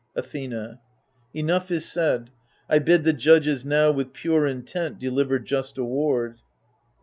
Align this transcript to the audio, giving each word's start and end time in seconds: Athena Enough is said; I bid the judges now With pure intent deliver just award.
Athena 0.15 0.79
Enough 1.31 1.69
is 1.69 1.85
said; 1.87 2.31
I 2.67 2.79
bid 2.79 3.03
the 3.03 3.13
judges 3.13 3.63
now 3.63 3.91
With 3.91 4.13
pure 4.13 4.47
intent 4.47 4.97
deliver 4.97 5.37
just 5.37 5.77
award. 5.77 6.39